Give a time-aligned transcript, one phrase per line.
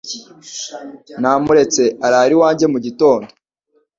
[1.21, 3.29] Namuretse arara iwanjye mu gitondo.